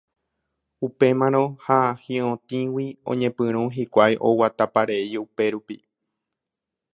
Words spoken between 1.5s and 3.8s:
ha hi'otĩgui oñepyrũ